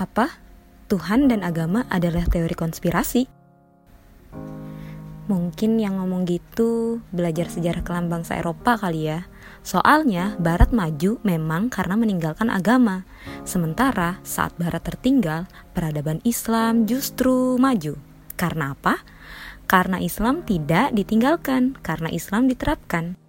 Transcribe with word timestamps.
Apa? 0.00 0.32
Tuhan 0.88 1.28
dan 1.28 1.44
agama 1.44 1.84
adalah 1.92 2.24
teori 2.24 2.56
konspirasi? 2.56 3.28
Mungkin 5.28 5.76
yang 5.76 6.00
ngomong 6.00 6.24
gitu 6.24 7.04
belajar 7.12 7.52
sejarah 7.52 7.84
kelam 7.84 8.08
bangsa 8.08 8.40
Eropa 8.40 8.80
kali 8.80 9.12
ya. 9.12 9.28
Soalnya 9.60 10.40
Barat 10.40 10.72
maju 10.72 11.20
memang 11.20 11.68
karena 11.68 12.00
meninggalkan 12.00 12.48
agama. 12.48 13.04
Sementara 13.44 14.18
saat 14.24 14.56
Barat 14.56 14.82
tertinggal, 14.88 15.46
peradaban 15.76 16.24
Islam 16.24 16.88
justru 16.88 17.60
maju. 17.60 18.00
Karena 18.40 18.72
apa? 18.72 19.04
Karena 19.68 20.00
Islam 20.00 20.42
tidak 20.48 20.96
ditinggalkan, 20.96 21.76
karena 21.84 22.08
Islam 22.08 22.48
diterapkan. 22.48 23.20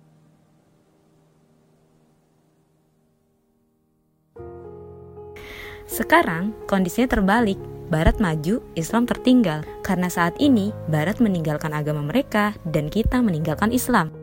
Sekarang 5.92 6.56
kondisinya 6.72 7.20
terbalik. 7.20 7.60
Barat 7.92 8.24
maju, 8.24 8.64
Islam 8.80 9.04
tertinggal. 9.04 9.68
Karena 9.84 10.08
saat 10.08 10.40
ini 10.40 10.72
Barat 10.88 11.20
meninggalkan 11.20 11.76
agama 11.76 12.00
mereka 12.00 12.56
dan 12.64 12.88
kita 12.88 13.20
meninggalkan 13.20 13.76
Islam. 13.76 14.16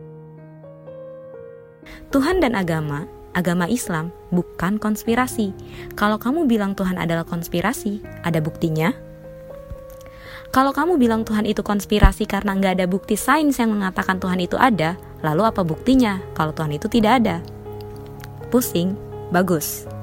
Tuhan 2.08 2.40
dan 2.40 2.56
agama, 2.56 3.04
agama 3.36 3.68
Islam 3.68 4.08
bukan 4.32 4.80
konspirasi. 4.80 5.52
Kalau 5.92 6.16
kamu 6.16 6.48
bilang 6.48 6.72
Tuhan 6.72 6.96
adalah 6.96 7.28
konspirasi, 7.28 8.00
ada 8.24 8.40
buktinya? 8.40 8.96
Kalau 10.48 10.72
kamu 10.72 10.96
bilang 10.96 11.28
Tuhan 11.28 11.44
itu 11.44 11.60
konspirasi 11.60 12.24
karena 12.24 12.56
nggak 12.56 12.80
ada 12.80 12.86
bukti 12.88 13.20
sains 13.20 13.60
yang 13.60 13.76
mengatakan 13.76 14.16
Tuhan 14.16 14.40
itu 14.40 14.56
ada, 14.56 14.96
lalu 15.20 15.44
apa 15.44 15.60
buktinya 15.60 16.16
kalau 16.32 16.56
Tuhan 16.56 16.72
itu 16.72 16.88
tidak 16.88 17.20
ada? 17.20 17.36
Pusing? 18.48 18.96
Bagus. 19.28 19.97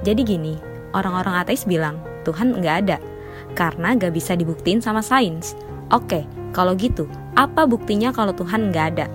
Jadi 0.00 0.24
gini, 0.24 0.54
orang-orang 0.96 1.44
ateis 1.44 1.68
bilang 1.68 2.00
Tuhan 2.24 2.56
nggak 2.56 2.76
ada 2.86 2.98
karena 3.52 3.96
nggak 3.96 4.14
bisa 4.14 4.36
dibuktiin 4.36 4.80
sama 4.80 5.04
sains. 5.04 5.58
Oke, 5.90 6.24
kalau 6.54 6.72
gitu, 6.78 7.10
apa 7.34 7.66
buktinya 7.66 8.14
kalau 8.14 8.30
Tuhan 8.32 8.70
nggak 8.70 8.86
ada? 8.96 9.06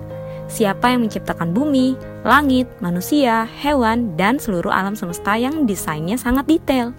Siapa 0.46 0.94
yang 0.94 1.08
menciptakan 1.08 1.50
bumi, 1.50 1.98
langit, 2.22 2.70
manusia, 2.78 3.50
hewan, 3.58 4.14
dan 4.14 4.38
seluruh 4.38 4.70
alam 4.70 4.94
semesta 4.94 5.34
yang 5.34 5.66
desainnya 5.66 6.14
sangat 6.14 6.46
detail? 6.46 6.94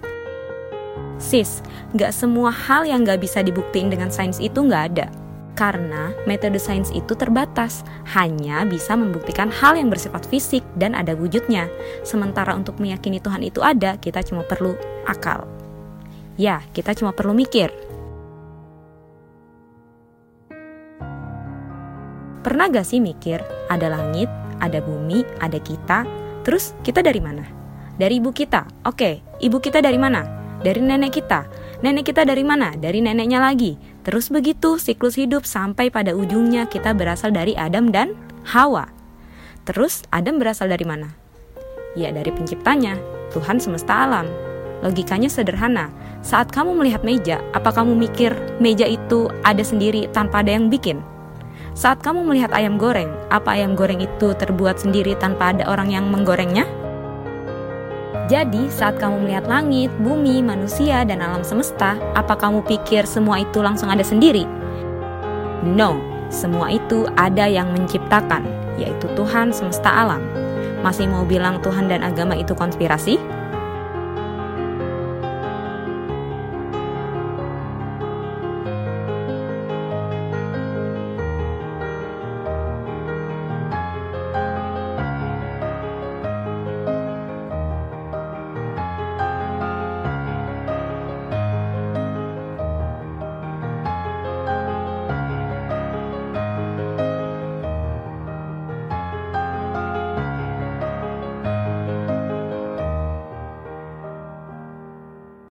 Sis, 1.16 1.64
nggak 1.96 2.12
semua 2.12 2.52
hal 2.52 2.84
yang 2.84 3.08
nggak 3.08 3.24
bisa 3.24 3.40
dibuktiin 3.40 3.88
dengan 3.88 4.12
sains 4.12 4.36
itu 4.38 4.60
nggak 4.60 4.84
ada 4.94 5.08
karena 5.58 6.14
metode 6.22 6.62
sains 6.62 6.94
itu 6.94 7.18
terbatas, 7.18 7.82
hanya 8.14 8.62
bisa 8.62 8.94
membuktikan 8.94 9.50
hal 9.50 9.74
yang 9.74 9.90
bersifat 9.90 10.22
fisik 10.30 10.62
dan 10.78 10.94
ada 10.94 11.18
wujudnya. 11.18 11.66
Sementara 12.06 12.54
untuk 12.54 12.78
meyakini 12.78 13.18
Tuhan 13.18 13.42
itu 13.42 13.58
ada, 13.58 13.98
kita 13.98 14.22
cuma 14.22 14.46
perlu 14.46 14.78
akal. 15.02 15.50
Ya, 16.38 16.62
kita 16.70 16.94
cuma 16.94 17.10
perlu 17.10 17.34
mikir. 17.34 17.74
Pernah 22.46 22.70
gak 22.70 22.86
sih 22.86 23.02
mikir, 23.02 23.42
ada 23.66 23.90
langit, 23.90 24.30
ada 24.62 24.78
bumi, 24.78 25.26
ada 25.42 25.58
kita, 25.58 26.06
terus 26.46 26.70
kita 26.86 27.02
dari 27.02 27.18
mana? 27.18 27.42
Dari 27.98 28.22
ibu 28.22 28.30
kita. 28.30 28.86
Oke, 28.86 29.26
ibu 29.42 29.58
kita 29.58 29.82
dari 29.82 29.98
mana? 29.98 30.22
Dari 30.62 30.78
nenek 30.78 31.18
kita. 31.18 31.50
Nenek 31.82 32.14
kita 32.14 32.22
dari 32.22 32.46
mana? 32.46 32.78
Dari 32.78 33.02
neneknya 33.02 33.42
lagi. 33.42 33.97
Terus 34.08 34.32
begitu 34.32 34.80
siklus 34.80 35.20
hidup 35.20 35.44
sampai 35.44 35.92
pada 35.92 36.16
ujungnya 36.16 36.64
kita 36.64 36.96
berasal 36.96 37.28
dari 37.28 37.52
Adam 37.60 37.92
dan 37.92 38.16
Hawa. 38.40 38.88
Terus 39.68 40.00
Adam 40.08 40.40
berasal 40.40 40.72
dari 40.72 40.88
mana? 40.88 41.12
Ya 41.92 42.08
dari 42.08 42.32
penciptanya, 42.32 42.96
Tuhan 43.36 43.60
semesta 43.60 44.08
alam. 44.08 44.24
Logikanya 44.80 45.28
sederhana. 45.28 45.92
Saat 46.24 46.48
kamu 46.56 46.80
melihat 46.80 47.04
meja, 47.04 47.44
apa 47.52 47.68
kamu 47.68 48.00
mikir 48.08 48.32
meja 48.64 48.88
itu 48.88 49.28
ada 49.44 49.60
sendiri 49.60 50.08
tanpa 50.08 50.40
ada 50.40 50.56
yang 50.56 50.72
bikin? 50.72 51.04
Saat 51.76 52.00
kamu 52.00 52.32
melihat 52.32 52.56
ayam 52.56 52.80
goreng, 52.80 53.12
apa 53.28 53.60
ayam 53.60 53.76
goreng 53.76 54.00
itu 54.00 54.32
terbuat 54.32 54.80
sendiri 54.80 55.20
tanpa 55.20 55.52
ada 55.52 55.68
orang 55.68 55.92
yang 55.92 56.08
menggorengnya? 56.08 56.64
Jadi, 58.28 58.68
saat 58.68 59.00
kamu 59.00 59.24
melihat 59.24 59.48
langit, 59.48 59.88
bumi, 60.04 60.44
manusia, 60.44 61.00
dan 61.00 61.24
alam 61.24 61.40
semesta, 61.40 61.96
apa 62.12 62.36
kamu 62.36 62.60
pikir 62.68 63.08
semua 63.08 63.40
itu 63.40 63.64
langsung 63.64 63.88
ada 63.88 64.04
sendiri? 64.04 64.44
No, 65.64 65.96
semua 66.28 66.68
itu 66.68 67.08
ada 67.16 67.48
yang 67.48 67.72
menciptakan, 67.72 68.44
yaitu 68.76 69.08
Tuhan 69.16 69.48
semesta 69.48 69.88
alam. 69.88 70.20
Masih 70.84 71.08
mau 71.08 71.24
bilang 71.24 71.64
Tuhan 71.64 71.88
dan 71.88 72.04
agama 72.04 72.36
itu 72.36 72.52
konspirasi? 72.52 73.16